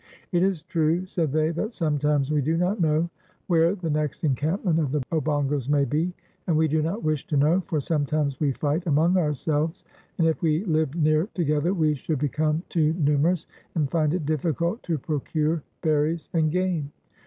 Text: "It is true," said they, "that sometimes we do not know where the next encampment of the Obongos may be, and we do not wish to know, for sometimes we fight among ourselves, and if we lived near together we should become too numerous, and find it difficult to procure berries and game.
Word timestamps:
"It 0.31 0.41
is 0.41 0.63
true," 0.63 1.05
said 1.05 1.31
they, 1.31 1.51
"that 1.51 1.73
sometimes 1.73 2.31
we 2.31 2.41
do 2.41 2.57
not 2.57 2.81
know 2.81 3.07
where 3.45 3.75
the 3.75 3.91
next 3.91 4.23
encampment 4.23 4.79
of 4.79 4.91
the 4.91 5.01
Obongos 5.11 5.69
may 5.69 5.85
be, 5.85 6.11
and 6.47 6.57
we 6.57 6.67
do 6.67 6.81
not 6.81 7.03
wish 7.03 7.27
to 7.27 7.37
know, 7.37 7.61
for 7.67 7.79
sometimes 7.79 8.39
we 8.39 8.51
fight 8.51 8.87
among 8.87 9.15
ourselves, 9.15 9.83
and 10.17 10.27
if 10.27 10.41
we 10.41 10.65
lived 10.65 10.95
near 10.95 11.29
together 11.35 11.71
we 11.71 11.93
should 11.93 12.17
become 12.17 12.63
too 12.67 12.93
numerous, 12.93 13.45
and 13.75 13.91
find 13.91 14.15
it 14.15 14.25
difficult 14.25 14.81
to 14.81 14.97
procure 14.97 15.61
berries 15.83 16.31
and 16.33 16.49
game. 16.51 16.91